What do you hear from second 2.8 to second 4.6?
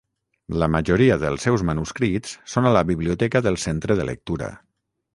Biblioteca del Centre de Lectura.